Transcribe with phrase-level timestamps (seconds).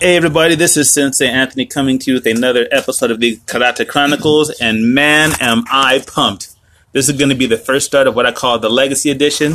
[0.00, 3.86] Hey everybody, this is Sensei Anthony coming to you with another episode of the Karate
[3.86, 6.54] Chronicles, and man, am I pumped!
[6.92, 9.54] This is going to be the first start of what I call the Legacy Edition.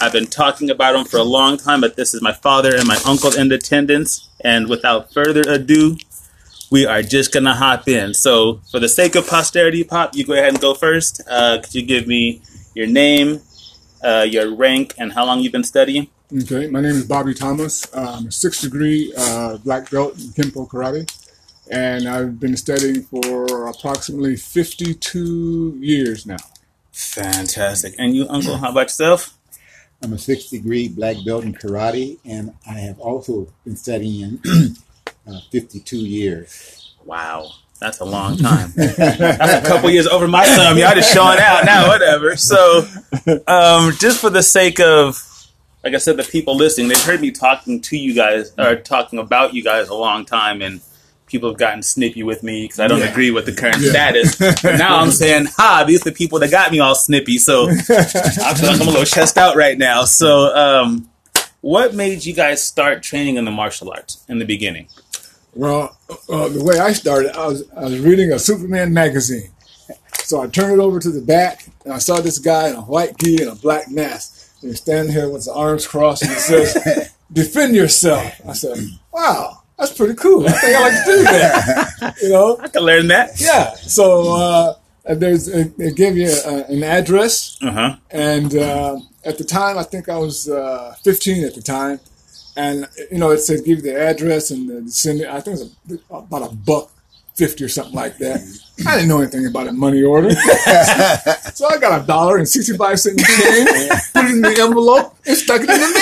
[0.00, 2.88] I've been talking about them for a long time, but this is my father and
[2.88, 5.98] my uncle in attendance, and without further ado,
[6.68, 8.12] we are just going to hop in.
[8.12, 11.22] So, for the sake of posterity, Pop, you go ahead and go first.
[11.30, 12.42] Uh, could you give me
[12.74, 13.40] your name,
[14.02, 16.08] uh, your rank, and how long you've been studying?
[16.34, 17.86] Okay, my name is Bobby Thomas.
[17.94, 21.08] I'm a sixth degree uh, black belt in Kempo Karate,
[21.70, 26.38] and I've been studying for approximately 52 years now.
[26.90, 27.94] Fantastic.
[27.96, 29.38] And you, Uncle, how about yourself?
[30.02, 34.40] I'm a sixth degree black belt in karate, and I have also been studying
[35.28, 36.92] uh, 52 years.
[37.04, 37.52] Wow.
[37.78, 38.72] That's a long time.
[38.74, 40.76] That's a couple years over my thumb.
[40.76, 42.34] Y'all just showing out now, whatever.
[42.34, 42.84] So,
[43.46, 45.22] um, just for the sake of
[45.86, 49.20] like I said, the people listening, they've heard me talking to you guys or talking
[49.20, 50.80] about you guys a long time, and
[51.28, 53.10] people have gotten snippy with me because I don't Yeah.
[53.12, 53.90] agree with the current Yeah.
[53.90, 54.34] status.
[54.34, 57.38] But now I'm saying, ha, these are the people that got me all snippy.
[57.38, 60.04] So I feel like I'm a little chest out right now.
[60.06, 61.08] So, um,
[61.60, 64.88] what made you guys start training in the martial arts in the beginning?
[65.54, 65.96] Well,
[66.28, 69.50] uh, the way I started, I was, I was reading a Superman magazine.
[70.24, 72.80] So I turned it over to the back, and I saw this guy in a
[72.82, 74.32] white gi and a black mask.
[74.66, 78.32] And he's standing here with his arms crossed, and it says, Defend yourself.
[78.48, 78.76] I said,
[79.12, 80.44] Wow, that's pretty cool.
[80.48, 82.14] I think I like to do that.
[82.22, 82.58] You know?
[82.60, 83.40] I can learn that.
[83.40, 83.74] Yeah.
[83.76, 84.74] So uh,
[85.14, 87.96] there's uh, they give you uh, an address, Uh huh.
[88.10, 92.00] and uh, at the time, I think I was uh, 15 at the time,
[92.56, 95.20] and you know it said give you the address and the send.
[95.20, 96.90] it- I think it was about a buck
[97.36, 98.40] fifty or something like that.
[98.86, 100.30] I didn't know anything about a money order,
[101.54, 103.68] so I got a dollar and 65 cent change,
[104.12, 105.92] put it in the envelope, and stuck it in the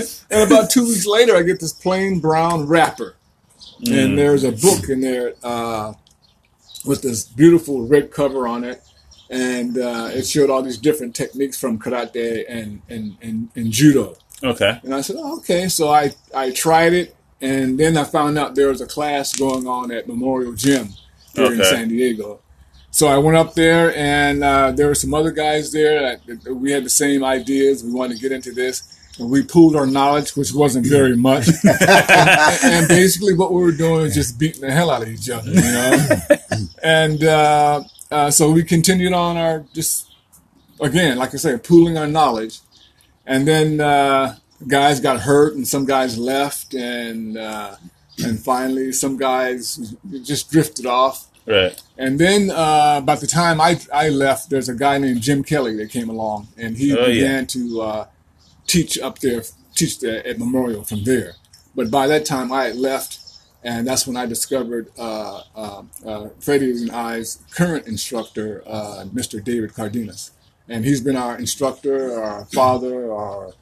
[0.00, 0.30] mail.
[0.30, 3.16] and about two weeks later, I get this plain brown wrapper
[3.86, 5.92] and there's a book in there uh,
[6.84, 8.82] with this beautiful red cover on it,
[9.30, 14.16] and uh, it showed all these different techniques from karate and and, and, and judo.
[14.42, 14.80] Okay.
[14.84, 15.68] And I said, oh, okay.
[15.68, 19.66] So I I tried it, and then I found out there was a class going
[19.66, 20.88] on at Memorial Gym
[21.34, 22.40] here in San Diego.
[22.90, 26.00] So I went up there, and uh, there were some other guys there.
[26.02, 27.84] That, that we had the same ideas.
[27.84, 28.94] We wanted to get into this.
[29.18, 31.48] And we pooled our knowledge, which wasn't very much.
[32.64, 35.50] and basically, what we were doing was just beating the hell out of each other,
[35.50, 36.18] you know.
[36.82, 40.08] and uh, uh, so we continued on our just
[40.80, 42.60] again, like I said, pooling our knowledge.
[43.26, 44.36] And then uh,
[44.66, 47.76] guys got hurt, and some guys left, and uh,
[48.24, 51.26] and finally some guys just drifted off.
[51.46, 51.80] Right.
[51.96, 55.76] And then uh, by the time I I left, there's a guy named Jim Kelly
[55.76, 57.06] that came along, and he Oh, yeah.
[57.06, 58.06] began to uh,
[58.66, 59.42] teach up there,
[59.74, 61.34] teach the, at Memorial from there.
[61.74, 63.18] But by that time, I had left,
[63.64, 69.42] and that's when I discovered uh, uh, uh, Freddie and I's current instructor, uh, Mr.
[69.42, 70.32] David Cardenas,
[70.68, 73.52] and he's been our instructor, our father, our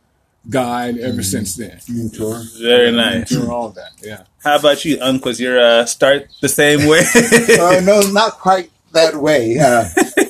[0.49, 1.79] guide ever since then.
[1.89, 2.43] Mentor.
[2.61, 3.29] Very nice.
[3.31, 4.23] Doing all that, yeah.
[4.45, 5.31] How about you, Uncle?
[5.31, 7.03] Was your uh, start the same way?
[7.59, 9.59] Uh, no, not quite that way.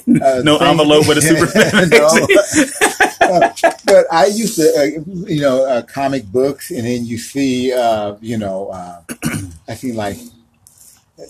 [0.09, 1.91] Uh, uh, no thing- envelope with a Superman.
[1.91, 2.06] no.
[3.21, 3.50] Uh,
[3.84, 8.15] but I used to, uh, you know, uh, comic books, and then you see, uh,
[8.21, 9.00] you know, uh,
[9.69, 10.16] I see like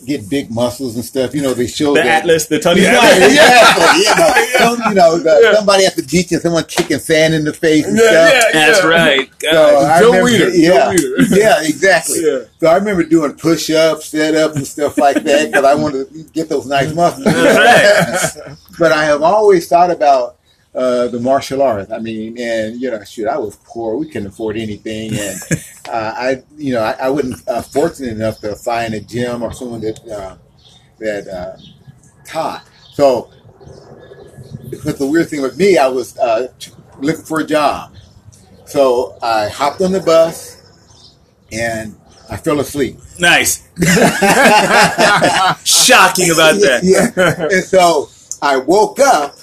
[0.05, 1.33] get big muscles and stuff.
[1.35, 3.29] You know, they show the that- Atlas, the Tony Right, Atlas.
[3.33, 3.99] exactly.
[4.03, 7.45] You know, some- you know the, somebody at the beach and someone kicking sand in
[7.45, 8.45] the face and stuff.
[8.53, 9.31] That's right.
[9.41, 9.85] So God.
[9.85, 11.27] I Joe remember- Weider, Joe yeah, Weider.
[11.39, 12.21] yeah, exactly.
[12.21, 12.39] Yeah.
[12.59, 16.49] So I remember doing push-ups, sit-ups, and stuff like that because I wanted to get
[16.49, 17.25] those nice muscles.
[17.25, 18.39] That's
[18.79, 20.37] but I have always thought about
[20.77, 21.91] uh, the martial arts.
[21.91, 25.41] I mean, and you know, shoot, I was poor; we couldn't afford anything, and
[25.89, 29.53] uh, I, you know, I, I wasn't uh, fortunate enough to find a gym or
[29.53, 30.37] someone that uh,
[30.99, 31.57] that uh,
[32.27, 32.67] taught.
[32.93, 33.31] So,
[34.85, 36.53] but the weird thing with me, I was uh,
[36.99, 37.95] looking for a job.
[38.67, 41.13] So I hopped on the bus
[41.53, 41.97] and
[42.29, 42.99] I fell asleep.
[43.21, 43.63] nice.
[45.65, 46.81] Shocking about that.
[46.83, 47.47] Yeah.
[47.51, 48.09] and so
[48.43, 49.36] I woke up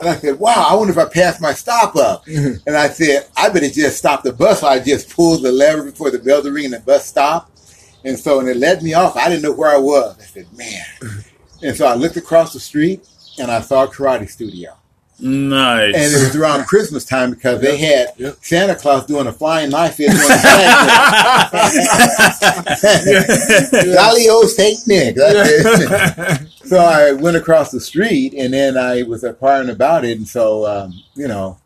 [0.00, 2.24] and I said, wow, I wonder if I passed my stop up.
[2.26, 2.66] Mm-hmm.
[2.66, 4.60] and I said, I better just stop the bus.
[4.60, 7.60] So I just pulled the lever before the bell to ring and the bus stopped.
[8.04, 10.16] And so and it let me off, I didn't know where I was.
[10.18, 10.84] I said, man.
[11.00, 11.66] Mm-hmm.
[11.66, 13.06] And so I looked across the street
[13.38, 14.77] and I saw a karate studio.
[15.20, 15.94] Nice.
[15.96, 18.36] And it was around Christmas time because they had Yep.
[18.40, 20.10] Santa Claus doing a flying knife here.
[20.10, 20.20] doing
[23.94, 25.16] Jolly old Saint Nick.
[26.68, 30.18] So I went across the street and then I was inquiring about it.
[30.18, 31.56] And so, um, you know,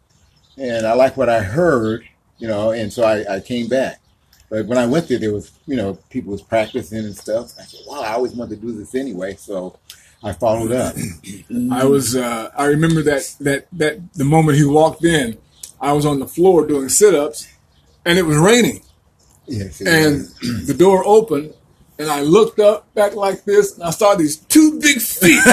[0.56, 2.04] and I like what I heard,
[2.38, 3.98] you know, and so I, I came back.
[4.48, 7.52] But when I went there, there was you know people was practicing and stuff.
[7.58, 9.76] I said, "Wow, I always wanted to do this anyway." So
[10.24, 10.94] I followed up.
[11.72, 15.36] I was uh, I remember that that that the moment he walked in,
[15.80, 17.48] I was on the floor doing sit-ups,
[18.04, 18.82] and it was raining,
[19.46, 20.66] Yes, it and was.
[20.66, 21.54] the door opened.
[21.98, 25.38] And I looked up back like this, and I saw these two big feet.
[25.44, 25.52] Who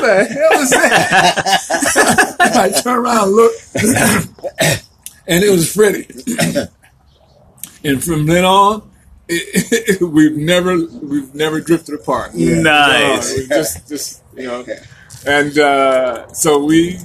[0.00, 2.36] the hell is that?
[2.40, 3.76] I turned around and looked,
[5.26, 6.06] and it was Freddie.
[7.84, 8.89] and from then on,
[9.30, 12.34] it, we've never we've never drifted apart.
[12.34, 13.32] Nice.
[13.32, 14.64] Uh, we just just you know,
[15.26, 16.98] and uh, so we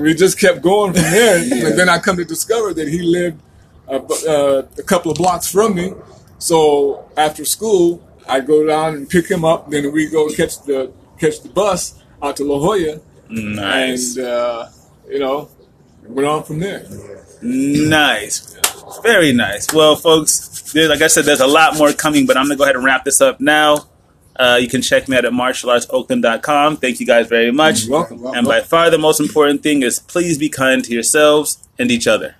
[0.00, 1.38] we just kept going from there.
[1.66, 3.40] And then I come to discover that he lived
[3.88, 5.92] a, uh, a couple of blocks from me.
[6.38, 9.70] So after school, I go down and pick him up.
[9.70, 14.16] Then we go catch the catch the bus out to La Jolla, Nice.
[14.16, 14.68] and uh,
[15.08, 15.48] you know,
[16.08, 16.86] went on from there.
[17.42, 18.56] Nice.
[19.02, 19.72] Very nice.
[19.72, 22.58] Well, folks, there, like I said, there's a lot more coming, but I'm going to
[22.58, 23.86] go ahead and wrap this up now.
[24.36, 26.78] Uh, you can check me out at martialartsoakland.com.
[26.78, 27.84] Thank you guys very much.
[27.84, 28.26] You're welcome.
[28.26, 32.06] And by far the most important thing is please be kind to yourselves and each
[32.06, 32.34] other.